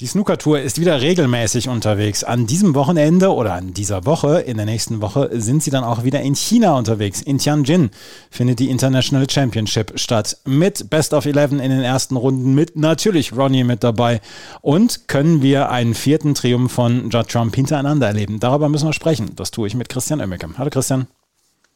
Die 0.00 0.08
Snooker-Tour 0.08 0.60
ist 0.60 0.80
wieder 0.80 1.00
regelmäßig 1.00 1.68
unterwegs. 1.68 2.24
An 2.24 2.48
diesem 2.48 2.74
Wochenende 2.74 3.32
oder 3.32 3.52
an 3.52 3.74
dieser 3.74 4.04
Woche, 4.04 4.40
in 4.40 4.56
der 4.56 4.66
nächsten 4.66 5.00
Woche, 5.00 5.30
sind 5.34 5.62
sie 5.62 5.70
dann 5.70 5.84
auch 5.84 6.02
wieder 6.02 6.20
in 6.20 6.34
China 6.34 6.76
unterwegs. 6.76 7.22
In 7.22 7.38
Tianjin 7.38 7.92
findet 8.28 8.58
die 8.58 8.70
International 8.70 9.30
Championship 9.30 9.92
statt. 9.94 10.36
Mit 10.46 10.90
Best 10.90 11.14
of 11.14 11.26
Eleven 11.26 11.60
in 11.60 11.70
den 11.70 11.82
ersten 11.82 12.16
Runden, 12.16 12.56
mit 12.56 12.74
natürlich 12.74 13.36
Ronnie 13.36 13.62
mit 13.62 13.84
dabei. 13.84 14.20
Und 14.62 15.06
können 15.06 15.42
wir 15.42 15.70
einen 15.70 15.94
vierten 15.94 16.34
Triumph 16.34 16.72
von 16.72 17.08
Judd 17.10 17.28
Trump 17.28 17.54
hintereinander 17.54 18.08
erleben? 18.08 18.40
Darüber 18.40 18.68
müssen 18.68 18.88
wir 18.88 18.94
sprechen. 18.94 19.36
Das 19.36 19.52
tue 19.52 19.68
ich 19.68 19.76
mit 19.76 19.88
Christian 19.88 20.20
Oemmeke. 20.20 20.48
Hallo 20.58 20.70
Christian. 20.70 21.06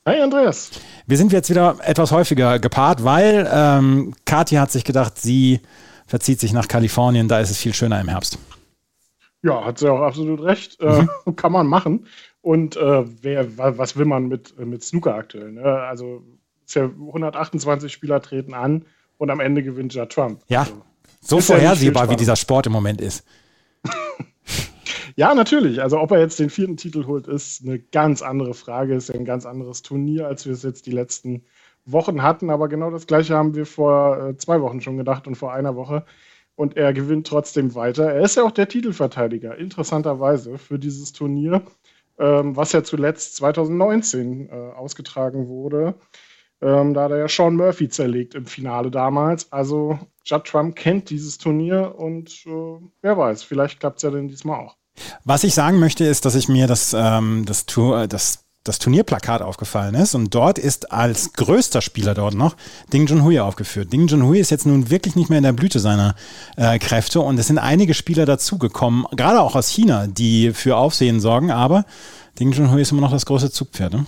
Hi 0.04 0.20
Andreas. 0.20 0.70
Wir 1.06 1.18
sind 1.18 1.32
jetzt 1.32 1.50
wieder 1.50 1.76
etwas 1.84 2.10
häufiger 2.10 2.58
gepaart, 2.58 3.04
weil 3.04 3.48
ähm, 3.48 4.12
Kathi 4.24 4.56
hat 4.56 4.72
sich 4.72 4.82
gedacht, 4.82 5.20
sie 5.20 5.60
verzieht 6.08 6.40
sich 6.40 6.52
nach 6.52 6.66
Kalifornien, 6.66 7.28
da 7.28 7.38
ist 7.38 7.50
es 7.50 7.58
viel 7.58 7.74
schöner 7.74 8.00
im 8.00 8.08
Herbst. 8.08 8.38
Ja, 9.42 9.64
hat 9.64 9.78
sie 9.78 9.88
auch 9.88 10.00
absolut 10.00 10.42
recht. 10.42 10.80
Äh, 10.80 11.02
mhm. 11.02 11.10
Äh, 11.26 11.32
kann 11.36 11.52
man 11.52 11.68
machen. 11.68 12.06
Und 12.40 12.76
äh, 12.76 13.04
wer, 13.22 13.56
was 13.56 13.96
will 13.96 14.06
man 14.06 14.26
mit, 14.26 14.58
mit 14.58 14.82
Snooker 14.82 15.14
aktuell? 15.14 15.52
Ne? 15.52 15.62
Also 15.62 16.24
ja 16.74 16.84
128 16.84 17.92
Spieler 17.92 18.20
treten 18.20 18.54
an 18.54 18.84
und 19.16 19.30
am 19.30 19.40
Ende 19.40 19.62
gewinnt 19.62 19.94
ja 19.94 20.06
Trump. 20.06 20.42
Ja, 20.48 20.60
also, 20.60 20.82
so 21.20 21.40
vorhersehbar, 21.40 22.06
ja 22.06 22.10
wie 22.10 22.16
dieser 22.16 22.36
Sport 22.36 22.66
im 22.66 22.72
Moment 22.72 23.00
ist. 23.00 23.24
ja, 25.16 25.34
natürlich. 25.34 25.82
Also 25.82 26.00
ob 26.00 26.10
er 26.10 26.20
jetzt 26.20 26.38
den 26.38 26.50
vierten 26.50 26.76
Titel 26.76 27.06
holt, 27.06 27.26
ist 27.26 27.62
eine 27.62 27.78
ganz 27.78 28.22
andere 28.22 28.54
Frage. 28.54 28.94
Ist 28.94 29.08
ja 29.08 29.14
ein 29.14 29.24
ganz 29.24 29.46
anderes 29.46 29.82
Turnier, 29.82 30.26
als 30.26 30.46
wir 30.46 30.52
es 30.52 30.62
jetzt 30.62 30.86
die 30.86 30.92
letzten 30.92 31.44
Wochen 31.92 32.22
hatten, 32.22 32.50
aber 32.50 32.68
genau 32.68 32.90
das 32.90 33.06
gleiche 33.06 33.34
haben 33.34 33.54
wir 33.54 33.66
vor 33.66 34.28
äh, 34.28 34.36
zwei 34.36 34.60
Wochen 34.60 34.80
schon 34.80 34.96
gedacht 34.96 35.26
und 35.26 35.36
vor 35.36 35.52
einer 35.52 35.76
Woche. 35.76 36.04
Und 36.54 36.76
er 36.76 36.92
gewinnt 36.92 37.26
trotzdem 37.26 37.74
weiter. 37.74 38.12
Er 38.12 38.22
ist 38.22 38.36
ja 38.36 38.42
auch 38.42 38.50
der 38.50 38.68
Titelverteidiger, 38.68 39.56
interessanterweise, 39.56 40.58
für 40.58 40.78
dieses 40.78 41.12
Turnier, 41.12 41.62
ähm, 42.18 42.56
was 42.56 42.72
ja 42.72 42.82
zuletzt 42.82 43.36
2019 43.36 44.48
äh, 44.48 44.52
ausgetragen 44.52 45.46
wurde. 45.46 45.94
Ähm, 46.60 46.94
da 46.94 47.04
hat 47.04 47.12
er 47.12 47.18
ja 47.18 47.28
Sean 47.28 47.54
Murphy 47.54 47.88
zerlegt 47.88 48.34
im 48.34 48.46
Finale 48.46 48.90
damals. 48.90 49.52
Also 49.52 49.98
Judd 50.24 50.44
Trump 50.44 50.74
kennt 50.74 51.10
dieses 51.10 51.38
Turnier 51.38 51.94
und 51.96 52.44
äh, 52.46 52.80
wer 53.02 53.16
weiß, 53.16 53.44
vielleicht 53.44 53.80
klappt 53.80 53.98
es 53.98 54.02
ja 54.02 54.10
dann 54.10 54.28
diesmal 54.28 54.60
auch. 54.60 54.76
Was 55.24 55.44
ich 55.44 55.54
sagen 55.54 55.78
möchte, 55.78 56.04
ist, 56.04 56.24
dass 56.24 56.34
ich 56.34 56.48
mir 56.48 56.66
das, 56.66 56.92
ähm, 56.92 57.44
das, 57.46 57.66
Tour, 57.66 58.08
das 58.08 58.47
das 58.68 58.78
Turnierplakat 58.78 59.42
aufgefallen 59.42 59.94
ist. 59.94 60.14
Und 60.14 60.34
dort 60.34 60.58
ist 60.58 60.92
als 60.92 61.32
größter 61.32 61.80
Spieler 61.80 62.14
dort 62.14 62.34
noch 62.34 62.56
Ding 62.92 63.06
Junhui 63.06 63.40
aufgeführt. 63.40 63.92
Ding 63.92 64.06
Junhui 64.06 64.38
ist 64.38 64.50
jetzt 64.50 64.66
nun 64.66 64.90
wirklich 64.90 65.16
nicht 65.16 65.30
mehr 65.30 65.38
in 65.38 65.44
der 65.44 65.52
Blüte 65.52 65.80
seiner 65.80 66.14
äh, 66.56 66.78
Kräfte 66.78 67.20
und 67.20 67.38
es 67.38 67.46
sind 67.46 67.58
einige 67.58 67.94
Spieler 67.94 68.26
dazugekommen, 68.26 69.06
gerade 69.16 69.40
auch 69.40 69.56
aus 69.56 69.68
China, 69.68 70.06
die 70.06 70.52
für 70.52 70.76
Aufsehen 70.76 71.20
sorgen. 71.20 71.50
Aber 71.50 71.84
Ding 72.38 72.52
Junhui 72.52 72.82
ist 72.82 72.92
immer 72.92 73.00
noch 73.00 73.10
das 73.10 73.26
große 73.26 73.50
Zugpferd. 73.50 73.94
Ne? 73.94 74.06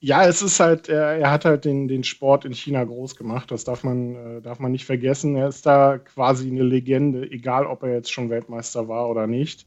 Ja, 0.00 0.24
es 0.26 0.42
ist 0.42 0.60
halt, 0.60 0.88
er, 0.88 1.18
er, 1.18 1.30
hat 1.32 1.44
halt 1.44 1.64
den, 1.64 1.88
den 1.88 2.04
Sport 2.04 2.44
in 2.44 2.52
China 2.52 2.84
groß 2.84 3.16
gemacht. 3.16 3.50
Das 3.50 3.64
darf 3.64 3.82
man, 3.82 4.14
äh, 4.14 4.40
darf 4.40 4.60
man 4.60 4.70
nicht 4.70 4.84
vergessen. 4.84 5.34
Er 5.34 5.48
ist 5.48 5.66
da 5.66 5.98
quasi 5.98 6.48
eine 6.48 6.62
Legende, 6.62 7.28
egal 7.28 7.66
ob 7.66 7.82
er 7.82 7.94
jetzt 7.94 8.12
schon 8.12 8.30
Weltmeister 8.30 8.86
war 8.86 9.08
oder 9.08 9.26
nicht. 9.26 9.66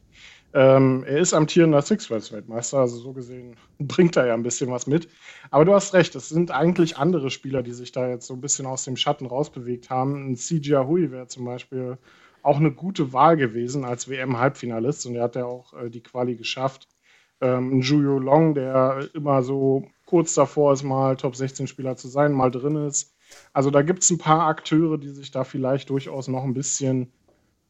Ähm, 0.53 1.05
er 1.05 1.19
ist 1.19 1.33
amtierender 1.33 1.81
Six-Race-Weltmeister, 1.81 2.80
also 2.80 2.97
so 2.97 3.13
gesehen 3.13 3.55
bringt 3.80 4.17
er 4.17 4.27
ja 4.27 4.33
ein 4.33 4.44
bisschen 4.44 4.69
was 4.69 4.85
mit. 4.85 5.07
Aber 5.49 5.63
du 5.63 5.73
hast 5.73 5.94
recht, 5.94 6.13
es 6.16 6.30
sind 6.30 6.52
eigentlich 6.52 6.97
andere 6.97 7.30
Spieler, 7.30 7.63
die 7.63 7.71
sich 7.71 7.91
da 7.91 8.09
jetzt 8.09 8.27
so 8.27 8.33
ein 8.33 8.41
bisschen 8.41 8.66
aus 8.66 8.83
dem 8.83 8.97
Schatten 8.97 9.25
rausbewegt 9.25 9.89
haben. 9.89 10.31
Ein 10.31 10.35
CJ 10.35 10.75
Hui 10.88 11.12
wäre 11.12 11.28
zum 11.28 11.45
Beispiel 11.45 11.97
auch 12.44 12.57
eine 12.57 12.72
gute 12.72 13.13
Wahl 13.13 13.38
gewesen 13.38 13.85
als 13.85 14.09
WM-Halbfinalist 14.09 15.06
und 15.06 15.16
er 15.16 15.23
hat 15.23 15.35
ja 15.35 15.45
auch 15.45 15.73
äh, 15.73 15.89
die 15.89 16.01
Quali 16.01 16.35
geschafft. 16.35 16.88
Ähm, 17.39 17.78
ein 17.78 17.81
Juyo 17.81 18.19
Long, 18.19 18.53
der 18.53 19.07
immer 19.13 19.44
so 19.44 19.88
kurz 20.06 20.33
davor 20.33 20.73
ist, 20.73 20.83
mal 20.83 21.16
Top-16-Spieler 21.16 21.95
zu 21.95 22.07
sein, 22.07 22.33
mal 22.33 22.51
drin 22.51 22.75
ist. 22.75 23.16
Also 23.53 23.72
da 23.72 23.81
gibt 23.81 24.03
es 24.03 24.09
ein 24.09 24.18
paar 24.18 24.47
Akteure, 24.47 24.97
die 24.97 25.09
sich 25.09 25.31
da 25.31 25.44
vielleicht 25.44 25.89
durchaus 25.89 26.28
noch 26.28 26.44
ein 26.44 26.53
bisschen 26.53 27.13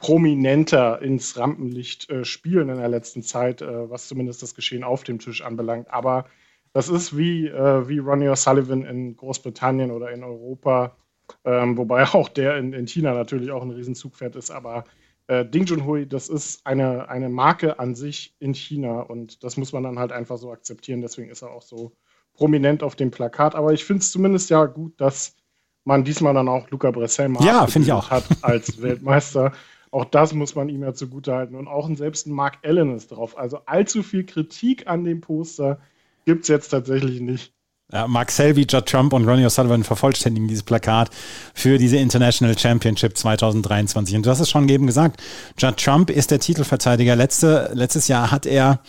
prominenter 0.01 1.01
ins 1.01 1.37
Rampenlicht 1.37 2.09
äh, 2.09 2.25
spielen 2.25 2.69
in 2.69 2.77
der 2.77 2.89
letzten 2.89 3.21
Zeit, 3.21 3.61
äh, 3.61 3.89
was 3.89 4.07
zumindest 4.07 4.41
das 4.41 4.55
Geschehen 4.55 4.83
auf 4.83 5.03
dem 5.03 5.19
Tisch 5.19 5.43
anbelangt. 5.43 5.91
Aber 5.91 6.25
das 6.73 6.89
ist 6.89 7.15
wie, 7.15 7.47
äh, 7.47 7.87
wie 7.87 7.99
Ronnie 7.99 8.29
O'Sullivan 8.29 8.83
in 8.83 9.15
Großbritannien 9.15 9.91
oder 9.91 10.11
in 10.11 10.23
Europa, 10.23 10.97
ähm, 11.45 11.77
wobei 11.77 12.03
auch 12.03 12.29
der 12.29 12.57
in, 12.57 12.73
in 12.73 12.87
China 12.87 13.13
natürlich 13.13 13.51
auch 13.51 13.61
ein 13.61 13.69
Riesenzugpferd 13.69 14.35
ist. 14.35 14.49
Aber 14.49 14.85
äh, 15.27 15.45
Ding 15.45 15.65
Junhui, 15.65 16.07
das 16.07 16.29
ist 16.29 16.65
eine, 16.65 17.07
eine 17.07 17.29
Marke 17.29 17.77
an 17.77 17.93
sich 17.93 18.35
in 18.39 18.55
China 18.55 19.01
und 19.01 19.43
das 19.43 19.55
muss 19.55 19.71
man 19.71 19.83
dann 19.83 19.99
halt 19.99 20.11
einfach 20.11 20.37
so 20.37 20.51
akzeptieren. 20.51 21.01
Deswegen 21.01 21.29
ist 21.29 21.43
er 21.43 21.51
auch 21.51 21.61
so 21.61 21.91
prominent 22.33 22.81
auf 22.81 22.95
dem 22.95 23.11
Plakat. 23.11 23.53
Aber 23.53 23.71
ich 23.71 23.85
finde 23.85 24.01
es 24.01 24.11
zumindest 24.11 24.49
ja 24.49 24.65
gut, 24.65 24.99
dass 24.99 25.35
man 25.83 26.03
diesmal 26.03 26.33
dann 26.33 26.47
auch 26.47 26.69
Luca 26.71 26.89
Bressel 26.89 27.29
mal 27.29 27.45
ja, 27.45 27.67
ich 27.67 27.91
auch. 27.91 28.09
hat 28.09 28.23
als 28.41 28.81
Weltmeister. 28.81 29.51
Auch 29.91 30.05
das 30.05 30.33
muss 30.33 30.55
man 30.55 30.69
ihm 30.69 30.81
ja 30.83 30.93
zugutehalten. 30.93 31.55
Und 31.55 31.67
auch 31.67 31.89
selbst 31.95 32.25
ein 32.25 32.31
Mark 32.31 32.59
Allen 32.63 32.95
ist 32.95 33.11
drauf. 33.11 33.37
Also 33.37 33.59
allzu 33.65 34.03
viel 34.03 34.25
Kritik 34.25 34.87
an 34.87 35.03
dem 35.03 35.21
Poster 35.21 35.79
gibt 36.25 36.43
es 36.43 36.47
jetzt 36.47 36.69
tatsächlich 36.69 37.19
nicht. 37.19 37.53
Ja, 37.91 38.07
Mark 38.07 38.31
Selby, 38.31 38.65
Judd 38.69 38.85
Trump 38.85 39.11
und 39.11 39.27
Ronnie 39.27 39.45
O'Sullivan 39.45 39.83
vervollständigen 39.83 40.47
dieses 40.47 40.63
Plakat 40.63 41.09
für 41.53 41.77
diese 41.77 41.97
International 41.97 42.57
Championship 42.57 43.17
2023. 43.17 44.15
Und 44.15 44.25
du 44.25 44.29
hast 44.29 44.39
es 44.39 44.49
schon 44.49 44.69
eben 44.69 44.87
gesagt, 44.87 45.21
Judd 45.57 45.75
Trump 45.75 46.09
ist 46.09 46.31
der 46.31 46.39
Titelverteidiger. 46.39 47.17
Letzte, 47.17 47.69
letztes 47.73 48.07
Jahr 48.07 48.31
hat 48.31 48.45
er 48.45 48.79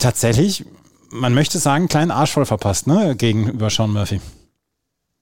tatsächlich, 0.00 0.64
man 1.10 1.34
möchte 1.34 1.58
sagen, 1.58 1.82
einen 1.82 1.88
kleinen 1.88 2.10
Arsch 2.10 2.32
voll 2.32 2.46
verpasst, 2.46 2.88
ne, 2.88 3.14
gegenüber 3.14 3.70
Sean 3.70 3.92
Murphy. 3.92 4.20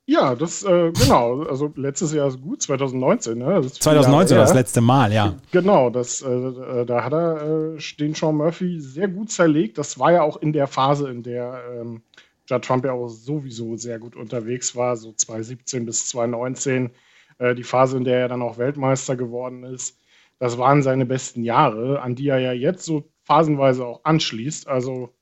Ja, 0.07 0.35
das, 0.35 0.63
äh, 0.65 0.93
genau. 0.93 1.45
Also 1.45 1.73
letztes 1.77 2.13
Jahr 2.13 2.29
ist 2.29 2.41
gut, 2.43 2.61
2019. 2.61 3.39
Ne? 3.39 3.61
Das 3.63 3.75
2019 3.75 4.37
war 4.37 4.45
das 4.45 4.55
letzte 4.55 4.83
Mal, 4.83 5.13
ja. 5.13 5.35
Genau, 5.51 5.89
das, 5.89 6.21
äh, 6.21 6.29
äh, 6.29 6.85
da 6.85 7.05
hat 7.05 7.15
er 7.15 7.77
äh, 7.77 7.79
den 7.99 8.15
Sean 8.15 8.37
Murphy 8.37 8.81
sehr 8.81 9.09
gut 9.09 9.31
zerlegt. 9.31 9.79
Das 9.79 9.99
war 9.99 10.13
ja 10.13 10.23
auch 10.23 10.37
in 10.37 10.53
der 10.53 10.67
Phase, 10.67 11.09
in 11.09 11.23
der 11.23 11.63
ähm, 11.73 12.03
Judd 12.47 12.65
Trump 12.65 12.85
ja 12.85 12.93
auch 12.93 13.09
sowieso 13.09 13.77
sehr 13.77 13.99
gut 13.99 14.15
unterwegs 14.15 14.77
war, 14.77 14.97
so 14.97 15.13
2017 15.13 15.87
bis 15.87 16.09
2019. 16.09 16.91
Äh, 17.39 17.55
die 17.55 17.65
Phase, 17.65 17.97
in 17.97 18.05
der 18.05 18.19
er 18.21 18.29
dann 18.29 18.43
auch 18.43 18.59
Weltmeister 18.59 19.17
geworden 19.17 19.65
ist. 19.65 19.99
Das 20.39 20.59
waren 20.59 20.83
seine 20.83 21.07
besten 21.07 21.43
Jahre, 21.43 22.03
an 22.03 22.15
die 22.15 22.29
er 22.29 22.41
ja 22.41 22.53
jetzt 22.53 22.85
so 22.85 23.09
phasenweise 23.23 23.87
auch 23.87 24.05
anschließt. 24.05 24.69
Also 24.69 25.15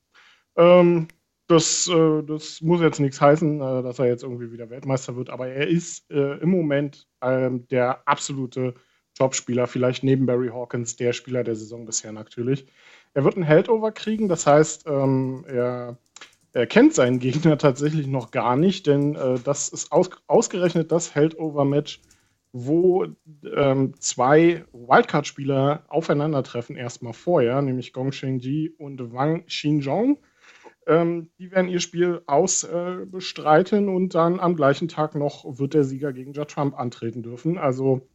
ähm, 0.56 1.06
das, 1.52 1.88
äh, 1.88 2.22
das 2.22 2.60
muss 2.60 2.80
jetzt 2.80 3.00
nichts 3.00 3.20
heißen, 3.20 3.60
äh, 3.60 3.82
dass 3.82 3.98
er 3.98 4.06
jetzt 4.06 4.22
irgendwie 4.22 4.52
wieder 4.52 4.70
Weltmeister 4.70 5.16
wird, 5.16 5.30
aber 5.30 5.48
er 5.48 5.68
ist 5.68 6.10
äh, 6.10 6.38
im 6.38 6.50
Moment 6.50 7.06
ähm, 7.20 7.66
der 7.68 8.06
absolute 8.08 8.74
Topspieler, 9.14 9.66
vielleicht 9.66 10.04
neben 10.04 10.26
Barry 10.26 10.48
Hawkins 10.48 10.96
der 10.96 11.12
Spieler 11.12 11.44
der 11.44 11.54
Saison 11.54 11.84
bisher 11.84 12.12
natürlich. 12.12 12.66
Er 13.14 13.24
wird 13.24 13.36
ein 13.36 13.42
Heldover 13.42 13.92
kriegen, 13.92 14.28
das 14.28 14.46
heißt, 14.46 14.86
ähm, 14.86 15.44
er, 15.46 15.98
er, 16.52 16.66
kennt 16.66 16.94
seinen 16.94 17.18
Gegner 17.18 17.58
tatsächlich 17.58 18.06
noch 18.06 18.30
gar 18.30 18.56
nicht, 18.56 18.86
denn 18.86 19.14
äh, 19.14 19.38
das 19.44 19.68
ist 19.68 19.92
aus, 19.92 20.10
ausgerechnet 20.26 20.90
das 20.90 21.14
Heldover-Match, 21.14 22.00
wo 22.52 23.06
ähm, 23.54 23.94
zwei 23.98 24.64
Wildcard-Spieler 24.72 25.84
aufeinandertreffen, 25.88 26.76
erstmal 26.76 27.14
vorher, 27.14 27.60
nämlich 27.62 27.92
Gong 27.92 28.12
Sheng-Ji 28.12 28.74
und 28.78 29.12
Wang 29.12 29.46
Xinzhong. 29.46 30.18
Ähm, 30.86 31.30
die 31.38 31.50
werden 31.50 31.68
ihr 31.68 31.80
Spiel 31.80 32.22
ausbestreiten 32.26 33.88
äh, 33.88 33.90
und 33.90 34.14
dann 34.14 34.40
am 34.40 34.56
gleichen 34.56 34.88
Tag 34.88 35.14
noch 35.14 35.44
wird 35.58 35.74
der 35.74 35.84
Sieger 35.84 36.12
gegen 36.12 36.32
Judd 36.32 36.50
Trump 36.50 36.78
antreten 36.78 37.22
dürfen. 37.22 37.58
Also 37.58 38.08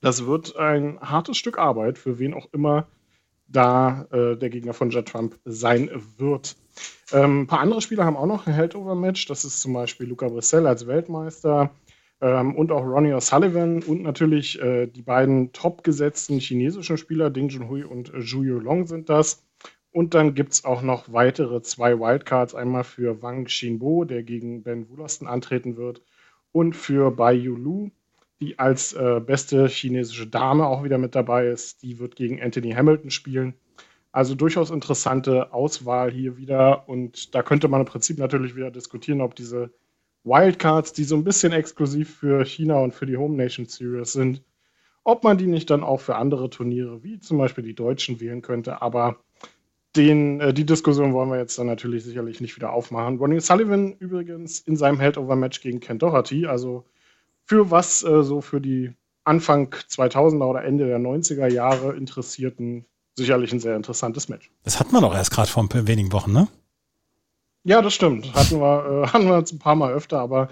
das 0.00 0.26
wird 0.26 0.56
ein 0.56 0.98
hartes 1.00 1.36
Stück 1.36 1.58
Arbeit 1.58 1.98
für 1.98 2.18
wen 2.18 2.34
auch 2.34 2.48
immer 2.52 2.88
da 3.46 4.06
äh, 4.10 4.36
der 4.36 4.50
Gegner 4.50 4.74
von 4.74 4.90
Judd 4.90 5.08
Trump 5.08 5.38
sein 5.44 5.90
wird. 6.16 6.56
Ähm, 7.12 7.42
ein 7.42 7.46
paar 7.46 7.60
andere 7.60 7.82
Spieler 7.82 8.04
haben 8.04 8.16
auch 8.16 8.26
noch 8.26 8.46
ein 8.46 8.54
Heldover-Match. 8.54 9.26
Das 9.26 9.44
ist 9.44 9.60
zum 9.60 9.74
Beispiel 9.74 10.06
Luca 10.06 10.28
Brissell 10.28 10.66
als 10.66 10.86
Weltmeister 10.86 11.70
ähm, 12.20 12.56
und 12.56 12.72
auch 12.72 12.84
Ronnie 12.84 13.12
O'Sullivan 13.12 13.84
und 13.84 14.02
natürlich 14.02 14.60
äh, 14.60 14.86
die 14.86 15.02
beiden 15.02 15.52
topgesetzten 15.52 16.38
chinesischen 16.38 16.96
Spieler, 16.96 17.30
Ding 17.30 17.48
Junhui 17.48 17.84
und 17.84 18.12
äh, 18.14 18.20
Zhu 18.24 18.42
Long 18.42 18.86
sind 18.86 19.08
das. 19.08 19.44
Und 19.92 20.14
dann 20.14 20.34
gibt 20.34 20.54
es 20.54 20.64
auch 20.64 20.82
noch 20.82 21.12
weitere 21.12 21.60
zwei 21.62 21.98
Wildcards. 21.98 22.54
Einmal 22.54 22.84
für 22.84 23.22
Wang 23.22 23.44
Xinbo, 23.44 24.04
der 24.04 24.22
gegen 24.22 24.62
Ben 24.62 24.88
Wullersten 24.88 25.26
antreten 25.26 25.76
wird. 25.76 26.02
Und 26.50 26.74
für 26.74 27.10
Bai 27.10 27.34
Yulu, 27.34 27.90
die 28.40 28.58
als 28.58 28.94
äh, 28.94 29.20
beste 29.24 29.68
chinesische 29.68 30.26
Dame 30.26 30.66
auch 30.66 30.82
wieder 30.82 30.98
mit 30.98 31.14
dabei 31.14 31.46
ist. 31.46 31.82
Die 31.82 31.98
wird 31.98 32.16
gegen 32.16 32.42
Anthony 32.42 32.72
Hamilton 32.72 33.10
spielen. 33.10 33.54
Also 34.12 34.34
durchaus 34.34 34.70
interessante 34.70 35.52
Auswahl 35.52 36.10
hier 36.10 36.38
wieder. 36.38 36.88
Und 36.88 37.34
da 37.34 37.42
könnte 37.42 37.68
man 37.68 37.80
im 37.80 37.86
Prinzip 37.86 38.18
natürlich 38.18 38.56
wieder 38.56 38.70
diskutieren, 38.70 39.20
ob 39.20 39.34
diese 39.34 39.70
Wildcards, 40.24 40.92
die 40.92 41.04
so 41.04 41.16
ein 41.16 41.24
bisschen 41.24 41.52
exklusiv 41.52 42.16
für 42.16 42.44
China 42.44 42.78
und 42.78 42.94
für 42.94 43.06
die 43.06 43.16
Home 43.16 43.36
Nation 43.36 43.66
Series 43.66 44.12
sind, 44.12 44.42
ob 45.04 45.24
man 45.24 45.36
die 45.36 45.46
nicht 45.46 45.68
dann 45.70 45.82
auch 45.82 46.00
für 46.00 46.16
andere 46.16 46.48
Turniere, 46.48 47.02
wie 47.02 47.18
zum 47.18 47.38
Beispiel 47.38 47.64
die 47.64 47.74
Deutschen, 47.74 48.20
wählen 48.20 48.42
könnte. 48.42 48.82
Aber 48.82 49.18
den, 49.96 50.40
äh, 50.40 50.54
die 50.54 50.64
Diskussion 50.64 51.12
wollen 51.12 51.30
wir 51.30 51.38
jetzt 51.38 51.58
dann 51.58 51.66
natürlich 51.66 52.04
sicherlich 52.04 52.40
nicht 52.40 52.56
wieder 52.56 52.72
aufmachen. 52.72 53.18
Ronnie 53.18 53.40
Sullivan 53.40 53.92
übrigens 53.98 54.60
in 54.60 54.76
seinem 54.76 55.00
Head-Over-Match 55.00 55.60
gegen 55.60 55.80
Ken 55.80 55.98
Doherty, 55.98 56.46
also 56.46 56.84
für 57.44 57.70
was 57.70 58.02
äh, 58.02 58.22
so 58.22 58.40
für 58.40 58.60
die 58.60 58.92
Anfang 59.24 59.72
2000er 59.72 60.44
oder 60.44 60.64
Ende 60.64 60.86
der 60.86 60.98
90er 60.98 61.48
Jahre 61.48 61.94
Interessierten 61.94 62.86
sicherlich 63.14 63.52
ein 63.52 63.60
sehr 63.60 63.76
interessantes 63.76 64.28
Match. 64.28 64.50
Das 64.64 64.80
hatten 64.80 64.92
wir 64.92 65.00
doch 65.00 65.14
erst 65.14 65.30
gerade 65.30 65.50
vor 65.50 65.68
wenigen 65.72 66.12
Wochen, 66.12 66.32
ne? 66.32 66.48
Ja, 67.64 67.82
das 67.82 67.94
stimmt. 67.94 68.32
Hatten 68.34 68.60
wir, 68.60 69.04
äh, 69.04 69.06
hatten 69.12 69.26
wir 69.26 69.38
jetzt 69.38 69.52
ein 69.52 69.58
paar 69.58 69.76
Mal 69.76 69.92
öfter, 69.92 70.18
aber 70.20 70.48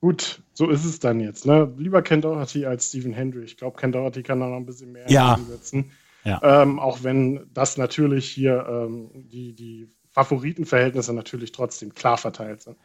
gut, 0.00 0.40
so 0.54 0.70
ist 0.70 0.84
es 0.84 1.00
dann 1.00 1.20
jetzt. 1.20 1.44
Ne? 1.44 1.72
Lieber 1.76 2.02
Ken 2.02 2.22
Doherty 2.22 2.64
als 2.64 2.88
Stephen 2.88 3.12
Hendry. 3.12 3.44
Ich 3.44 3.56
glaube, 3.56 3.76
Ken 3.76 3.92
Doherty 3.92 4.22
kann 4.22 4.40
da 4.40 4.46
noch 4.46 4.56
ein 4.56 4.66
bisschen 4.66 4.92
mehr 4.92 5.10
ja. 5.10 5.38
setzen. 5.48 5.86
Ja. 5.88 5.94
Ähm, 6.42 6.78
auch 6.78 7.02
wenn 7.02 7.48
das 7.52 7.76
natürlich 7.76 8.28
hier 8.28 8.66
ähm, 8.68 9.10
die, 9.14 9.54
die 9.54 9.88
Favoritenverhältnisse 10.12 11.12
natürlich 11.12 11.52
trotzdem 11.52 11.94
klar 11.94 12.16
verteilt 12.16 12.62
sind. 12.62 12.76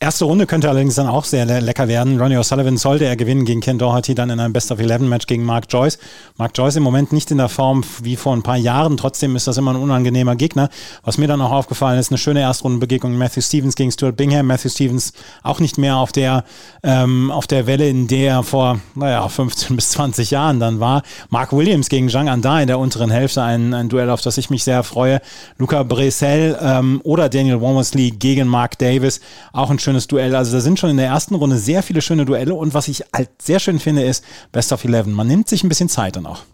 Erste 0.00 0.24
Runde 0.24 0.46
könnte 0.46 0.68
allerdings 0.68 0.96
dann 0.96 1.06
auch 1.06 1.24
sehr 1.24 1.46
le 1.46 1.60
lecker 1.60 1.88
werden. 1.88 2.20
Ronnie 2.20 2.36
O'Sullivan 2.36 2.76
sollte 2.76 3.04
er 3.04 3.16
gewinnen 3.16 3.44
gegen 3.44 3.60
Ken 3.60 3.78
Doherty, 3.78 4.14
dann 4.14 4.30
in 4.30 4.40
einem 4.40 4.52
Best 4.52 4.72
of 4.72 4.80
Eleven 4.80 5.08
Match 5.08 5.26
gegen 5.26 5.44
Mark 5.44 5.66
Joyce. 5.68 5.98
Mark 6.36 6.52
Joyce 6.56 6.76
im 6.76 6.82
Moment 6.82 7.12
nicht 7.12 7.30
in 7.30 7.38
der 7.38 7.48
Form 7.48 7.84
wie 8.02 8.16
vor 8.16 8.34
ein 8.34 8.42
paar 8.42 8.56
Jahren, 8.56 8.96
trotzdem 8.96 9.36
ist 9.36 9.46
das 9.46 9.56
immer 9.56 9.72
ein 9.72 9.76
unangenehmer 9.76 10.36
Gegner. 10.36 10.68
Was 11.02 11.18
mir 11.18 11.28
dann 11.28 11.40
auch 11.40 11.52
aufgefallen 11.52 11.98
ist, 11.98 12.10
eine 12.10 12.18
schöne 12.18 12.40
Erstrundenbegegnung 12.40 13.16
Matthew 13.16 13.42
Stevens 13.42 13.76
gegen 13.76 13.92
Stuart 13.92 14.16
Bingham. 14.16 14.46
Matthew 14.46 14.70
Stevens 14.70 15.12
auch 15.42 15.60
nicht 15.60 15.78
mehr 15.78 15.96
auf 15.96 16.12
der, 16.12 16.44
ähm, 16.82 17.30
auf 17.30 17.46
der 17.46 17.66
Welle, 17.66 17.88
in 17.88 18.06
der 18.08 18.32
er 18.32 18.42
vor, 18.42 18.80
naja, 18.94 19.26
15 19.28 19.76
bis 19.76 19.90
20 19.90 20.30
Jahren 20.30 20.60
dann 20.60 20.80
war. 20.80 21.02
Mark 21.30 21.52
Williams 21.52 21.88
gegen 21.88 22.08
Zhang 22.08 22.28
Anda 22.28 22.60
in 22.60 22.66
der 22.66 22.78
unteren 22.78 23.10
Hälfte, 23.10 23.42
ein, 23.42 23.72
ein 23.74 23.88
Duell, 23.88 24.10
auf 24.10 24.20
das 24.20 24.38
ich 24.38 24.50
mich 24.50 24.64
sehr 24.64 24.82
freue. 24.82 25.20
Luca 25.58 25.82
Bresel 25.82 26.56
ähm, 26.72 27.00
oder 27.04 27.28
Daniel 27.28 27.60
Womersley 27.60 28.10
gegen 28.10 28.48
Mark 28.48 28.78
Davis. 28.78 29.20
Auch 29.52 29.70
ein 29.70 29.78
schönes 29.78 30.06
Duell. 30.06 30.34
Also 30.34 30.52
da 30.52 30.60
sind 30.60 30.78
schon 30.78 30.90
in 30.90 30.96
der 30.96 31.06
ersten 31.06 31.34
Runde 31.34 31.56
sehr 31.56 31.82
viele 31.82 32.00
schöne 32.00 32.24
Duelle. 32.24 32.54
Und 32.54 32.74
was 32.74 32.88
ich 32.88 33.04
halt 33.14 33.30
sehr 33.40 33.58
schön 33.58 33.78
finde, 33.78 34.02
ist 34.02 34.24
Best 34.52 34.72
of 34.72 34.84
Eleven. 34.84 35.12
Man 35.12 35.26
nimmt 35.26 35.48
sich 35.48 35.62
ein 35.62 35.68
bisschen 35.68 35.88
Zeit 35.88 36.16
dann 36.16 36.26
auch. 36.26 36.44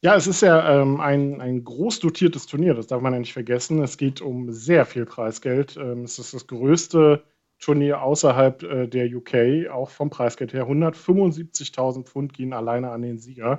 Ja, 0.00 0.14
es 0.14 0.28
ist 0.28 0.42
ja 0.42 0.80
ähm, 0.80 1.00
ein, 1.00 1.40
ein 1.40 1.64
groß 1.64 1.98
dotiertes 1.98 2.46
Turnier, 2.46 2.74
das 2.74 2.86
darf 2.86 3.02
man 3.02 3.14
ja 3.14 3.18
nicht 3.18 3.32
vergessen. 3.32 3.82
Es 3.82 3.96
geht 3.96 4.20
um 4.20 4.52
sehr 4.52 4.86
viel 4.86 5.06
Preisgeld. 5.06 5.76
Ähm, 5.76 6.04
es 6.04 6.20
ist 6.20 6.34
das 6.34 6.46
größte 6.46 7.24
Turnier 7.58 8.02
außerhalb 8.02 8.62
äh, 8.62 8.86
der 8.86 9.06
UK, 9.06 9.68
auch 9.72 9.90
vom 9.90 10.08
Preisgeld 10.08 10.52
her. 10.52 10.68
175.000 10.68 12.04
Pfund 12.04 12.32
gehen 12.32 12.52
alleine 12.52 12.90
an 12.90 13.02
den 13.02 13.18
Sieger. 13.18 13.58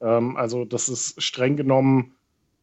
Ähm, 0.00 0.36
also 0.36 0.64
das 0.64 0.88
ist 0.88 1.22
streng 1.22 1.56
genommen 1.56 2.15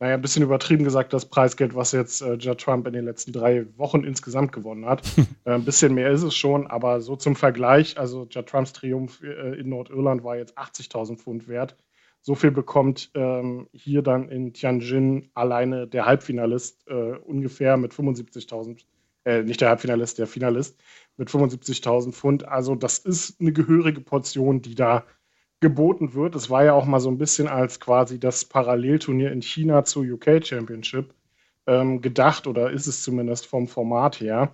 naja, 0.03 0.15
ein 0.15 0.21
bisschen 0.21 0.43
übertrieben 0.43 0.83
gesagt, 0.83 1.13
das 1.13 1.29
Preisgeld, 1.29 1.75
was 1.75 1.93
jetzt 1.93 2.21
äh, 2.21 2.33
Judd 2.33 2.59
Trump 2.59 2.85
in 2.87 2.91
den 2.91 3.05
letzten 3.05 3.31
drei 3.31 3.65
Wochen 3.77 4.03
insgesamt 4.03 4.51
gewonnen 4.51 4.85
hat. 4.85 5.01
äh, 5.45 5.51
ein 5.51 5.63
bisschen 5.63 5.93
mehr 5.93 6.11
ist 6.11 6.23
es 6.23 6.35
schon, 6.35 6.67
aber 6.67 6.99
so 6.99 7.15
zum 7.15 7.37
Vergleich, 7.37 7.97
also 7.97 8.27
Judd 8.29 8.47
Trumps 8.47 8.73
Triumph 8.73 9.23
äh, 9.23 9.57
in 9.57 9.69
Nordirland 9.69 10.25
war 10.25 10.35
jetzt 10.35 10.57
80.000 10.57 11.19
Pfund 11.19 11.47
wert. 11.47 11.77
So 12.19 12.35
viel 12.35 12.51
bekommt 12.51 13.11
ähm, 13.13 13.69
hier 13.71 14.01
dann 14.01 14.27
in 14.27 14.51
Tianjin 14.51 15.29
alleine 15.35 15.87
der 15.87 16.05
Halbfinalist 16.05 16.85
äh, 16.89 17.13
ungefähr 17.23 17.77
mit 17.77 17.93
75.000, 17.93 18.83
äh, 19.23 19.43
nicht 19.43 19.61
der 19.61 19.69
Halbfinalist, 19.69 20.19
der 20.19 20.27
Finalist 20.27 20.77
mit 21.15 21.29
75.000 21.29 22.11
Pfund. 22.11 22.45
Also 22.45 22.75
das 22.75 22.99
ist 22.99 23.39
eine 23.39 23.53
gehörige 23.53 24.01
Portion, 24.01 24.61
die 24.61 24.75
da 24.75 25.05
geboten 25.63 26.13
wird. 26.13 26.35
Es 26.35 26.49
war 26.51 26.63
ja 26.63 26.73
auch 26.73 26.85
mal 26.85 26.99
so 26.99 27.09
ein 27.09 27.17
bisschen 27.17 27.47
als 27.47 27.79
quasi 27.79 28.19
das 28.19 28.45
Parallelturnier 28.45 29.31
in 29.31 29.41
China 29.41 29.85
zur 29.85 30.03
UK 30.03 30.45
Championship 30.45 31.15
ähm, 31.65 32.01
gedacht 32.01 32.45
oder 32.45 32.69
ist 32.69 32.85
es 32.85 33.01
zumindest 33.01 33.47
vom 33.47 33.67
Format 33.67 34.19
her. 34.19 34.51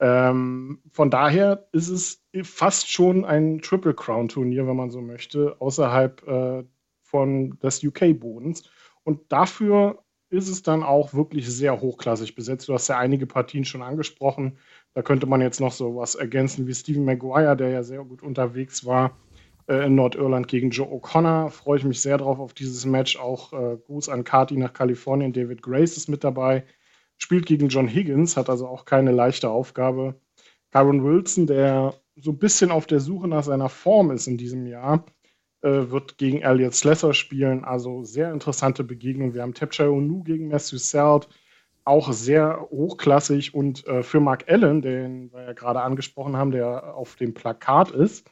Ähm, 0.00 0.82
von 0.90 1.10
daher 1.10 1.68
ist 1.70 1.88
es 1.88 2.26
fast 2.42 2.90
schon 2.90 3.24
ein 3.24 3.60
Triple 3.60 3.94
Crown 3.94 4.28
Turnier, 4.28 4.66
wenn 4.66 4.76
man 4.76 4.90
so 4.90 5.00
möchte, 5.00 5.56
außerhalb 5.60 6.26
äh, 6.26 6.64
von 7.02 7.58
des 7.60 7.84
UK-Bodens. 7.84 8.64
Und 9.04 9.30
dafür 9.30 10.02
ist 10.28 10.48
es 10.48 10.64
dann 10.64 10.82
auch 10.82 11.14
wirklich 11.14 11.48
sehr 11.48 11.80
hochklassig 11.80 12.34
besetzt. 12.34 12.68
Du 12.68 12.74
hast 12.74 12.88
ja 12.88 12.98
einige 12.98 13.26
Partien 13.26 13.64
schon 13.64 13.82
angesprochen. 13.82 14.58
Da 14.94 15.02
könnte 15.02 15.26
man 15.26 15.40
jetzt 15.40 15.60
noch 15.60 15.72
so 15.72 15.94
was 15.94 16.16
ergänzen 16.16 16.66
wie 16.66 16.74
Stephen 16.74 17.04
Maguire, 17.04 17.56
der 17.56 17.68
ja 17.68 17.84
sehr 17.84 18.02
gut 18.02 18.24
unterwegs 18.24 18.84
war 18.84 19.16
äh, 19.66 19.86
in 19.86 19.94
Nordirland 19.94 20.48
gegen 20.48 20.70
Joe 20.70 20.88
O'Connor. 20.88 21.50
Freue 21.50 21.78
ich 21.78 21.84
mich 21.84 22.00
sehr 22.00 22.18
drauf 22.18 22.38
auf 22.38 22.54
dieses 22.54 22.84
Match. 22.84 23.16
Auch 23.16 23.52
äh, 23.52 23.76
Gruß 23.76 24.08
an 24.08 24.24
Kati 24.24 24.56
nach 24.56 24.72
Kalifornien. 24.72 25.32
David 25.32 25.62
Grace 25.62 25.96
ist 25.96 26.08
mit 26.08 26.24
dabei. 26.24 26.64
Spielt 27.18 27.46
gegen 27.46 27.68
John 27.68 27.88
Higgins, 27.88 28.36
hat 28.36 28.50
also 28.50 28.66
auch 28.66 28.84
keine 28.84 29.12
leichte 29.12 29.48
Aufgabe. 29.48 30.16
Kyron 30.72 31.04
Wilson, 31.04 31.46
der 31.46 31.94
so 32.16 32.32
ein 32.32 32.38
bisschen 32.38 32.70
auf 32.70 32.86
der 32.86 33.00
Suche 33.00 33.28
nach 33.28 33.44
seiner 33.44 33.68
Form 33.68 34.10
ist 34.10 34.26
in 34.26 34.38
diesem 34.38 34.66
Jahr, 34.66 35.04
äh, 35.62 35.90
wird 35.90 36.18
gegen 36.18 36.42
Elliot 36.42 36.74
Slesser 36.74 37.14
spielen. 37.14 37.64
Also 37.64 38.02
sehr 38.02 38.32
interessante 38.32 38.82
Begegnung. 38.84 39.34
Wir 39.34 39.42
haben 39.42 39.54
Tapchai 39.54 39.88
Onu 39.88 40.22
gegen 40.24 40.48
Matthew 40.48 40.78
Selt. 40.78 41.28
Auch 41.84 42.12
sehr 42.12 42.68
hochklassig 42.70 43.54
und 43.54 43.86
äh, 43.88 44.02
für 44.02 44.20
Mark 44.20 44.48
Allen, 44.48 44.82
den 44.82 45.32
wir 45.32 45.42
ja 45.42 45.52
gerade 45.52 45.80
angesprochen 45.80 46.36
haben, 46.36 46.52
der 46.52 46.94
auf 46.94 47.16
dem 47.16 47.34
Plakat 47.34 47.90
ist, 47.90 48.30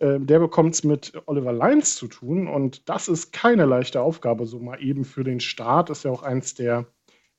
der 0.00 0.38
bekommt 0.38 0.74
es 0.74 0.82
mit 0.82 1.12
Oliver 1.26 1.52
Lyons 1.52 1.94
zu 1.94 2.08
tun 2.08 2.48
und 2.48 2.88
das 2.88 3.06
ist 3.06 3.32
keine 3.32 3.66
leichte 3.66 4.00
Aufgabe, 4.00 4.46
so 4.46 4.58
mal 4.58 4.82
eben 4.82 5.04
für 5.04 5.24
den 5.24 5.40
Start. 5.40 5.90
Ist 5.90 6.04
ja 6.04 6.10
auch 6.10 6.22
eins 6.22 6.54
der 6.54 6.86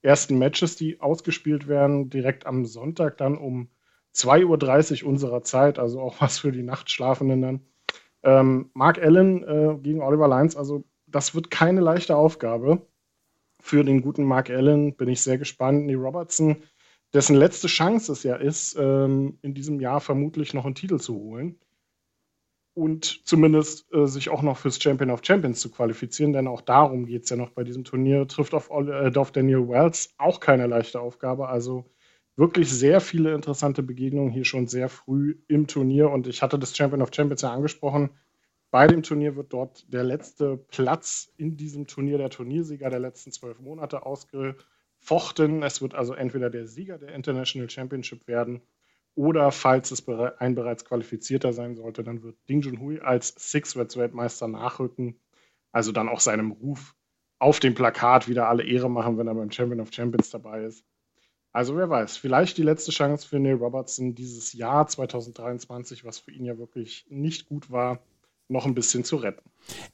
ersten 0.04 0.38
Matches, 0.38 0.76
die 0.76 1.00
ausgespielt 1.02 1.68
werden, 1.68 2.10
direkt 2.10 2.46
am 2.46 2.66
Sonntag 2.66 3.18
dann 3.18 3.38
um 3.38 3.70
2.30 4.16 5.04
Uhr 5.04 5.10
unserer 5.10 5.42
Zeit, 5.42 5.80
also 5.80 6.02
auch 6.02 6.22
was 6.22 6.40
für 6.40 6.52
die 6.52 6.64
Nachtschlafenden 6.64 7.42
dann. 7.42 7.62
Ähm, 8.24 8.70
Mark 8.74 9.00
Allen 9.02 9.44
äh, 9.44 9.78
gegen 9.82 10.02
Oliver 10.02 10.28
Lyons, 10.28 10.56
also 10.56 10.84
das 11.08 11.34
wird 11.34 11.50
keine 11.50 11.82
leichte 11.82 12.16
Aufgabe. 12.16 12.86
Für 13.60 13.84
den 13.84 14.02
guten 14.02 14.24
Mark 14.24 14.50
Allen 14.50 14.96
bin 14.96 15.10
ich 15.10 15.22
sehr 15.22 15.38
gespannt. 15.38 15.86
Nee, 15.86 15.96
Robertson, 15.96 16.58
dessen 17.14 17.36
letzte 17.36 17.68
Chance 17.68 18.12
es 18.12 18.24
ja 18.24 18.36
ist, 18.36 18.76
ähm, 18.80 19.40
in 19.42 19.54
diesem 19.54 19.80
Jahr 19.80 20.02
vermutlich 20.02 20.54
noch 20.54 20.66
einen 20.66 20.76
Titel 20.76 21.00
zu 21.00 21.16
holen 21.16 21.60
und 22.74 23.28
zumindest 23.28 23.92
äh, 23.94 24.06
sich 24.08 24.30
auch 24.30 24.42
noch 24.42 24.58
fürs 24.58 24.82
Champion 24.82 25.12
of 25.12 25.22
Champions 25.24 25.60
zu 25.60 25.70
qualifizieren, 25.70 26.34
denn 26.34 26.48
auch 26.48 26.62
darum 26.62 27.06
geht 27.06 27.24
es 27.24 27.30
ja 27.30 27.36
noch 27.36 27.52
bei 27.52 27.64
diesem 27.64 27.84
Turnier. 27.84 28.28
Trifft 28.28 28.54
auf, 28.54 28.70
äh, 28.70 29.12
auf 29.16 29.32
Daniel 29.32 29.68
Wells 29.68 30.14
auch 30.18 30.40
keine 30.40 30.68
leichte 30.68 31.02
Aufgabe. 31.02 31.50
Also 31.50 31.86
wirklich 32.38 32.72
sehr 32.72 33.02
viele 33.02 33.34
interessante 33.34 33.84
Begegnungen 33.84 34.32
hier 34.32 34.46
schon 34.46 34.68
sehr 34.68 34.88
früh 34.88 35.38
im 35.48 35.68
Turnier. 35.68 36.10
Und 36.10 36.28
ich 36.28 36.42
hatte 36.42 36.58
das 36.58 36.76
Champion 36.76 37.02
of 37.02 37.14
Champions 37.14 37.42
ja 37.42 37.52
angesprochen. 37.52 38.12
Bei 38.72 38.88
dem 38.88 39.04
Turnier 39.04 39.36
wird 39.36 39.52
dort 39.52 39.92
der 39.92 40.06
letzte 40.06 40.56
Platz 40.56 41.34
in 41.36 41.58
diesem 41.58 41.88
Turnier, 41.88 42.18
der 42.18 42.30
Turniersieger 42.30 42.90
der 42.90 43.00
letzten 43.00 43.34
zwölf 43.34 43.60
Monate, 43.60 44.06
ausgefochten. 44.06 45.62
Es 45.62 45.82
wird 45.82 45.94
also 45.94 46.14
entweder 46.14 46.50
der 46.50 46.68
Sieger 46.68 46.98
der 46.98 47.14
International 47.14 47.70
Championship 47.70 48.28
werden 48.28 48.62
oder 49.16 49.52
falls 49.52 49.92
es 49.92 50.08
ein 50.08 50.56
bereits 50.56 50.86
qualifizierter 50.86 51.54
sein 51.54 51.76
sollte, 51.76 52.04
dann 52.04 52.24
wird 52.24 52.38
Ding 52.50 52.62
Junhui 52.62 53.00
als 53.00 53.34
Six-Weltmeister 53.38 54.48
nachrücken. 54.48 55.20
Also 55.72 55.92
dann 55.92 56.10
auch 56.10 56.20
seinem 56.20 56.52
Ruf 56.52 56.96
auf 57.40 57.60
dem 57.60 57.74
Plakat 57.74 58.28
wieder 58.28 58.48
alle 58.48 58.64
Ehre 58.64 58.90
machen, 58.90 59.18
wenn 59.18 59.28
er 59.28 59.36
beim 59.36 59.52
Champion 59.52 59.82
of 59.82 59.92
Champions 59.92 60.30
dabei 60.30 60.64
ist. 60.64 60.86
Also 61.54 61.76
wer 61.76 61.90
weiß, 61.90 62.16
vielleicht 62.16 62.58
die 62.58 62.64
letzte 62.64 62.92
Chance 62.92 63.28
für 63.28 63.40
Neil 63.40 63.56
Robertson 63.56 64.16
dieses 64.16 64.54
Jahr 64.54 64.88
2023, 64.88 66.06
was 66.06 66.20
für 66.20 66.32
ihn 66.32 66.46
ja 66.46 66.58
wirklich 66.58 67.06
nicht 67.10 67.46
gut 67.46 67.70
war, 67.70 68.00
noch 68.52 68.66
ein 68.66 68.76
bisschen 68.76 69.04
zu 69.04 69.16
retten. 69.16 69.42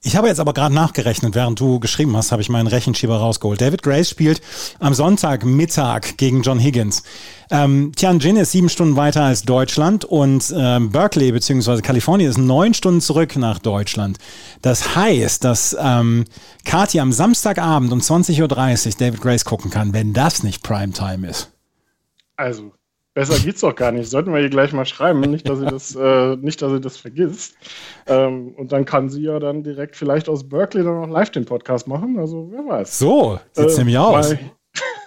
Ich 0.01 0.15
habe 0.15 0.27
jetzt 0.27 0.39
aber 0.39 0.53
gerade 0.53 0.73
nachgerechnet, 0.73 1.35
während 1.35 1.59
du 1.59 1.79
geschrieben 1.79 2.15
hast, 2.17 2.31
habe 2.31 2.41
ich 2.41 2.49
meinen 2.49 2.67
Rechenschieber 2.67 3.17
rausgeholt. 3.17 3.61
David 3.61 3.83
Grace 3.83 4.09
spielt 4.09 4.41
am 4.79 4.93
Sonntagmittag 4.93 6.17
gegen 6.17 6.41
John 6.41 6.59
Higgins. 6.59 7.03
Ähm, 7.51 7.91
Tianjin 7.95 8.37
ist 8.37 8.51
sieben 8.51 8.69
Stunden 8.69 8.95
weiter 8.95 9.23
als 9.23 9.43
Deutschland 9.43 10.03
und 10.03 10.53
ähm, 10.55 10.91
Berkeley 10.91 11.31
bzw. 11.31 11.81
Kalifornien 11.81 12.29
ist 12.29 12.37
neun 12.37 12.73
Stunden 12.73 13.01
zurück 13.01 13.35
nach 13.35 13.59
Deutschland. 13.59 14.17
Das 14.61 14.95
heißt, 14.95 15.43
dass 15.43 15.75
ähm, 15.79 16.25
Kati 16.65 16.99
am 16.99 17.11
Samstagabend 17.11 17.91
um 17.91 17.99
20.30 17.99 18.41
Uhr 18.41 18.95
David 18.97 19.21
Grace 19.21 19.45
gucken 19.45 19.71
kann, 19.71 19.93
wenn 19.93 20.13
das 20.13 20.43
nicht 20.43 20.63
Primetime 20.63 21.27
ist. 21.27 21.51
Also 22.35 22.73
Besser 23.17 23.39
geht's 23.39 23.61
doch 23.61 23.73
gar 23.73 23.91
nicht. 23.91 24.11
Sollten 24.11 24.31
wir 24.31 24.41
ihr 24.41 24.49
gleich 24.51 24.73
mal 24.73 24.85
schreiben, 24.85 25.21
nicht, 25.21 25.49
dass 25.49 25.57
sie 25.57 25.65
das, 25.65 25.95
äh, 25.95 26.35
nicht, 26.35 26.61
dass 26.61 26.71
sie 26.71 26.79
das 26.79 26.97
vergisst. 26.97 27.55
Ähm, 28.05 28.53
und 28.55 28.71
dann 28.71 28.85
kann 28.85 29.09
sie 29.09 29.23
ja 29.23 29.39
dann 29.39 29.63
direkt 29.63 29.95
vielleicht 29.95 30.29
aus 30.29 30.47
Berkeley 30.47 30.83
dann 30.83 31.01
noch 31.01 31.09
live 31.09 31.31
den 31.31 31.45
Podcast 31.45 31.87
machen. 31.87 32.19
Also 32.19 32.47
wer 32.51 32.63
weiß. 32.63 32.99
So, 32.99 33.39
sieht's 33.53 33.73
äh, 33.73 33.77
nämlich 33.79 33.97
aus. 33.97 34.35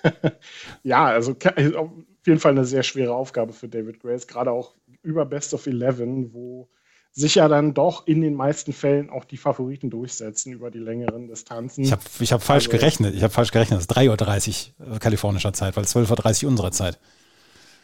ja, 0.83 1.05
also 1.05 1.37
auf 1.77 2.27
jeden 2.27 2.41
Fall 2.41 2.51
eine 2.51 2.65
sehr 2.65 2.83
schwere 2.83 3.15
Aufgabe 3.15 3.53
für 3.53 3.69
David 3.69 4.01
Grace, 4.01 4.27
gerade 4.27 4.51
auch 4.51 4.75
über 5.05 5.25
Best 5.25 5.55
of 5.55 5.69
Eleven, 5.69 6.35
wo 6.35 6.69
sich 7.13 7.37
ja 7.37 7.47
dann 7.47 7.75
doch 7.75 8.09
in 8.09 8.23
den 8.23 8.35
meisten 8.35 8.73
Fällen 8.73 9.09
auch 9.09 9.25
die 9.25 9.37
Favoriten 9.37 9.89
durchsetzen 9.89 10.53
über 10.53 10.73
die 10.73 10.81
längeren 10.81 11.29
Distanzen. 11.29 11.85
Ich 11.85 11.93
habe 11.93 12.03
ich 12.19 12.33
hab 12.33 12.43
falsch 12.43 12.67
also, 12.67 12.77
gerechnet. 12.77 13.15
Ich 13.15 13.23
habe 13.23 13.33
falsch 13.33 13.53
gerechnet. 13.53 13.79
Es 13.79 13.85
ist 13.85 13.97
3.30 13.97 14.73
Uhr 14.81 14.97
äh, 14.97 14.99
kalifornischer 14.99 15.53
Zeit, 15.53 15.77
weil 15.77 15.85
12.30 15.85 16.43
Uhr 16.43 16.51
unserer 16.51 16.73
Zeit. 16.73 16.99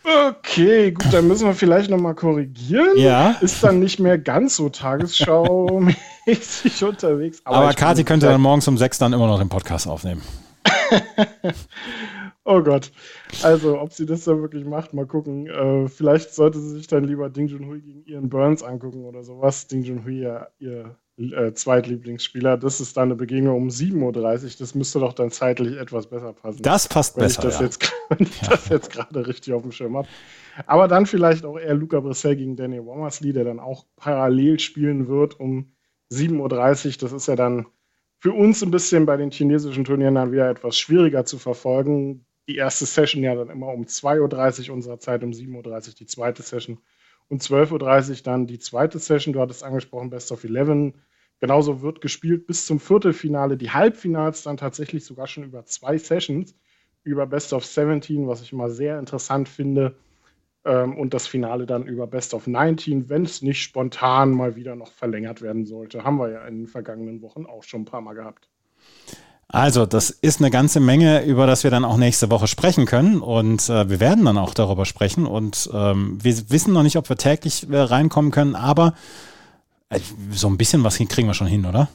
Okay, 0.07 0.93
gut, 0.93 1.13
dann 1.13 1.27
müssen 1.27 1.47
wir 1.47 1.55
vielleicht 1.55 1.91
nochmal 1.91 2.15
korrigieren. 2.15 2.97
Ja. 2.97 3.33
Ist 3.41 3.65
dann 3.65 3.81
nicht 3.81 3.99
mehr 3.99 4.19
ganz 4.19 4.55
so 4.55 4.69
tagesschau-mäßig 4.69 6.85
unterwegs. 6.89 7.41
Aber, 7.45 7.57
aber 7.57 7.75
Kati 7.75 8.05
könnte 8.05 8.27
dann 8.27 8.41
morgens 8.41 8.69
um 8.69 8.79
sechs 8.79 8.99
dann 8.99 9.13
immer 9.13 9.27
noch 9.27 9.41
den 9.41 9.49
Podcast 9.49 9.89
aufnehmen. 9.89 10.23
oh 12.45 12.63
Gott. 12.63 12.93
Also, 13.43 13.81
ob 13.81 13.93
sie 13.93 14.07
das 14.07 14.23
dann 14.23 14.43
wirklich 14.43 14.65
macht, 14.65 14.95
mal 14.95 15.07
gucken. 15.07 15.49
Äh, 15.49 15.89
vielleicht 15.89 16.35
sollte 16.35 16.61
sie 16.61 16.77
sich 16.77 16.87
dann 16.87 17.03
lieber 17.03 17.29
Ding 17.29 17.49
Junhui 17.49 17.81
gegen 17.81 18.05
Ian 18.07 18.29
Burns 18.29 18.63
angucken 18.63 19.07
oder 19.07 19.25
sowas. 19.25 19.67
Ding 19.67 19.83
Junhui 19.83 20.21
ja 20.21 20.47
ihr 20.61 20.95
äh, 21.19 21.53
Zweitlieblingsspieler. 21.53 22.57
Das 22.57 22.81
ist 22.81 22.97
dann 22.97 23.05
eine 23.05 23.17
Begegnung 23.17 23.57
um 23.57 23.69
7.30 23.69 24.01
Uhr. 24.03 24.51
Das 24.59 24.75
müsste 24.75 25.01
doch 25.01 25.13
dann 25.13 25.31
zeitlich 25.31 25.77
etwas 25.79 26.09
besser 26.09 26.33
passen. 26.33 26.63
Das 26.63 26.89
passt 26.89 27.17
wenn 27.17 27.25
besser. 27.25 27.41
Ich 27.41 27.45
das 27.45 27.59
ja. 27.59 27.65
jetzt, 27.67 27.93
wenn 28.11 28.27
ich 28.27 28.43
ja. 28.43 28.49
das 28.49 28.69
jetzt 28.69 28.91
gerade 28.91 29.27
richtig 29.27 29.55
auf 29.55 29.63
dem 29.63 29.73
Schirm 29.73 29.97
habe. 29.97 30.09
Aber 30.67 30.89
dann 30.89 31.07
vielleicht 31.07 31.45
auch 31.45 31.59
eher 31.59 31.75
Luca 31.75 32.01
Brissell 32.01 32.37
gegen 32.37 32.57
Daniel 32.57 32.85
Womersley, 32.85 33.33
der 33.33 33.45
dann 33.45 33.61
auch 33.61 33.87
parallel 33.97 34.59
spielen 34.59 35.09
wird 35.09 35.39
um 35.41 35.73
7.30 36.13 36.87
Uhr. 36.87 36.93
Das 37.01 37.13
ist 37.13 37.29
ja 37.29 37.37
dann 37.37 37.67
für 38.19 38.33
uns 38.33 38.63
ein 38.63 38.71
bisschen 38.71 39.07
bei 39.07 39.17
den 39.17 39.31
chinesischen 39.31 39.85
Turnieren 39.85 40.15
dann 40.15 40.33
wieder 40.33 40.49
etwas 40.49 40.79
schwieriger 40.79 41.25
zu 41.25 41.39
verfolgen. 41.39 42.27
Die 42.49 42.57
erste 42.57 42.87
Session 42.87 43.23
ja 43.23 43.35
dann 43.35 43.51
immer 43.51 43.69
um 43.69 43.85
2.30 43.85 44.69
Uhr 44.69 44.75
unserer 44.75 44.99
Zeit, 44.99 45.23
um 45.23 45.31
7.30 45.31 45.89
Uhr 45.89 45.95
die 45.99 46.07
zweite 46.07 46.43
Session 46.43 46.79
und 47.29 47.43
12.30 47.43 48.11
Uhr 48.11 48.17
dann 48.25 48.47
die 48.47 48.59
zweite 48.59 48.99
Session. 48.99 49.33
Du 49.33 49.41
hattest 49.41 49.65
angesprochen, 49.65 50.11
Best 50.11 50.33
of 50.33 50.45
Eleven. 50.45 50.95
Genauso 51.41 51.83
wird 51.83 52.01
gespielt 52.01 52.47
bis 52.47 52.67
zum 52.67 52.81
Viertelfinale. 52.81 53.57
Die 53.57 53.71
Halbfinals 53.71 54.43
dann 54.43 54.57
tatsächlich 54.57 55.05
sogar 55.05 55.27
schon 55.27 55.45
über 55.45 55.65
zwei 55.65 55.99
Sessions, 55.99 56.55
über 57.03 57.27
Best 57.27 57.53
of 57.53 57.65
17, 57.65 58.27
was 58.27 58.43
ich 58.43 58.53
immer 58.53 58.71
sehr 58.71 58.99
interessant 58.99 59.49
finde. 59.49 59.97
Ähm, 60.65 60.97
und 60.97 61.15
das 61.15 61.27
Finale 61.27 61.67
dann 61.67 61.87
über 61.87 62.07
Best 62.07 62.33
of 62.33 62.47
19, 62.47 63.09
wenn 63.09 63.25
es 63.25 63.43
nicht 63.43 63.63
spontan 63.63 64.31
mal 64.33 64.57
wieder 64.57 64.75
noch 64.75 64.91
verlängert 64.93 65.43
werden 65.43 65.67
sollte. 65.67 66.05
Haben 66.05 66.19
wir 66.19 66.31
ja 66.31 66.47
in 66.47 66.59
den 66.59 66.67
vergangenen 66.67 67.23
Wochen 67.23 67.47
auch 67.47 67.63
schon 67.63 67.83
ein 67.83 67.87
paar 67.87 68.01
Mal 68.01 68.15
gehabt. 68.15 68.49
Also, 69.49 69.87
das 69.87 70.11
ist 70.11 70.41
eine 70.41 70.51
ganze 70.51 70.81
Menge, 70.81 71.25
über 71.25 71.47
das 71.47 71.63
wir 71.63 71.71
dann 71.71 71.85
auch 71.85 71.97
nächste 71.97 72.31
Woche 72.31 72.49
sprechen 72.49 72.85
können. 72.85 73.21
Und 73.21 73.69
äh, 73.69 73.89
wir 73.89 74.01
werden 74.01 74.25
dann 74.25 74.39
auch 74.39 74.55
darüber 74.55 74.85
sprechen. 74.85 75.27
Und 75.27 75.71
ähm, 75.73 76.19
wir 76.23 76.51
wissen 76.51 76.73
noch 76.73 76.83
nicht, 76.83 76.97
ob 76.97 77.09
wir 77.09 77.17
täglich 77.17 77.69
äh, 77.71 77.77
reinkommen 77.77 78.33
können, 78.33 78.57
aber 78.57 78.95
äh, 79.89 80.01
so 80.33 80.49
ein 80.49 80.59
bisschen 80.59 80.83
was 80.83 80.99
kriegen 80.99 81.29
wir 81.29 81.35
schon 81.35 81.47
hin, 81.47 81.65
oder? 81.65 81.89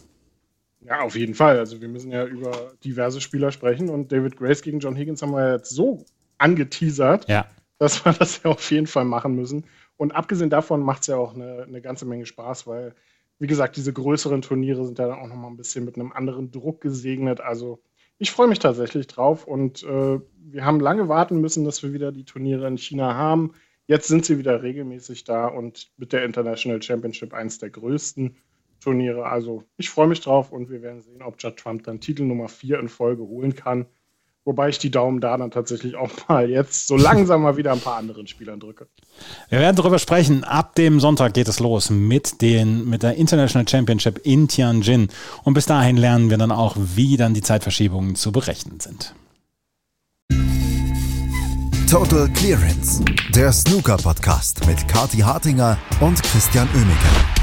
Ja, 0.85 1.01
auf 1.01 1.15
jeden 1.15 1.35
Fall. 1.35 1.59
Also 1.59 1.81
wir 1.81 1.87
müssen 1.87 2.11
ja 2.11 2.25
über 2.25 2.51
diverse 2.83 3.21
Spieler 3.21 3.51
sprechen 3.51 3.89
und 3.89 4.11
David 4.11 4.37
Grace 4.37 4.61
gegen 4.61 4.79
John 4.79 4.95
Higgins 4.95 5.21
haben 5.21 5.31
wir 5.31 5.53
jetzt 5.53 5.69
so 5.69 6.05
angeteasert, 6.37 7.29
ja. 7.29 7.45
dass 7.77 8.03
wir 8.03 8.13
das 8.19 8.41
ja 8.43 8.51
auf 8.51 8.71
jeden 8.71 8.87
Fall 8.87 9.05
machen 9.05 9.35
müssen. 9.35 9.65
Und 9.97 10.13
abgesehen 10.13 10.49
davon 10.49 10.81
macht 10.81 11.01
es 11.01 11.07
ja 11.07 11.17
auch 11.17 11.35
eine, 11.35 11.63
eine 11.67 11.81
ganze 11.81 12.05
Menge 12.05 12.25
Spaß, 12.25 12.65
weil 12.65 12.95
wie 13.41 13.47
gesagt, 13.47 13.75
diese 13.75 13.91
größeren 13.91 14.43
Turniere 14.43 14.85
sind 14.85 14.99
ja 14.99 15.07
dann 15.07 15.17
auch 15.17 15.27
nochmal 15.27 15.49
ein 15.49 15.57
bisschen 15.57 15.83
mit 15.83 15.95
einem 15.95 16.11
anderen 16.11 16.51
Druck 16.51 16.79
gesegnet. 16.79 17.41
Also 17.41 17.81
ich 18.19 18.29
freue 18.29 18.47
mich 18.47 18.59
tatsächlich 18.59 19.07
drauf 19.07 19.47
und 19.47 19.81
äh, 19.81 20.19
wir 20.37 20.63
haben 20.63 20.79
lange 20.79 21.09
warten 21.09 21.41
müssen, 21.41 21.65
dass 21.65 21.81
wir 21.81 21.91
wieder 21.91 22.11
die 22.11 22.23
Turniere 22.23 22.67
in 22.67 22.77
China 22.77 23.15
haben. 23.15 23.53
Jetzt 23.87 24.07
sind 24.07 24.25
sie 24.25 24.37
wieder 24.37 24.61
regelmäßig 24.61 25.23
da 25.23 25.47
und 25.47 25.91
mit 25.97 26.13
der 26.13 26.23
International 26.23 26.83
Championship 26.83 27.33
eines 27.33 27.57
der 27.57 27.71
größten 27.71 28.37
Turniere. 28.79 29.25
Also 29.25 29.63
ich 29.75 29.89
freue 29.89 30.07
mich 30.07 30.21
drauf 30.21 30.51
und 30.51 30.69
wir 30.69 30.83
werden 30.83 31.01
sehen, 31.01 31.23
ob 31.23 31.41
Judd 31.41 31.57
Trump 31.57 31.81
dann 31.81 31.99
Titel 31.99 32.25
Nummer 32.25 32.47
4 32.47 32.79
in 32.79 32.89
Folge 32.89 33.23
holen 33.23 33.55
kann. 33.55 33.87
Wobei 34.43 34.69
ich 34.69 34.79
die 34.79 34.89
Daumen 34.89 35.21
da 35.21 35.37
dann 35.37 35.51
tatsächlich 35.51 35.95
auch 35.95 36.09
mal 36.27 36.49
jetzt 36.49 36.87
so 36.87 36.97
langsam 36.97 37.43
mal 37.43 37.57
wieder 37.57 37.71
ein 37.71 37.79
paar 37.79 37.97
anderen 37.97 38.27
Spielern 38.27 38.59
drücke. 38.59 38.87
Wir 39.49 39.59
werden 39.59 39.75
darüber 39.75 39.99
sprechen. 39.99 40.43
Ab 40.43 40.75
dem 40.75 40.99
Sonntag 40.99 41.33
geht 41.33 41.47
es 41.47 41.59
los 41.59 41.89
mit, 41.89 42.41
den, 42.41 42.89
mit 42.89 43.03
der 43.03 43.15
International 43.15 43.67
Championship 43.67 44.19
in 44.23 44.47
Tianjin. 44.47 45.09
Und 45.43 45.53
bis 45.53 45.65
dahin 45.67 45.97
lernen 45.97 46.29
wir 46.29 46.37
dann 46.37 46.51
auch, 46.51 46.75
wie 46.77 47.17
dann 47.17 47.33
die 47.33 47.41
Zeitverschiebungen 47.41 48.15
zu 48.15 48.31
berechnen 48.31 48.79
sind. 48.79 49.13
Total 51.89 52.29
Clearance, 52.29 53.03
der 53.35 53.51
Snooker-Podcast 53.51 54.65
mit 54.65 54.87
Kati 54.87 55.17
Hartinger 55.17 55.77
und 55.99 56.23
Christian 56.23 56.69
Oemeke. 56.73 57.40